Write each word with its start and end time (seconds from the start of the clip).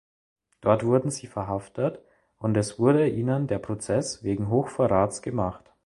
Dort 0.61 0.83
wurden 0.83 1.11
sie 1.11 1.27
verhaftet 1.27 1.99
und 2.39 2.57
es 2.57 2.79
wurde 2.79 3.07
ihnen 3.07 3.45
der 3.45 3.59
Prozess 3.59 4.23
wegen 4.23 4.49
Hochverrats 4.49 5.21
gemacht. 5.21 5.71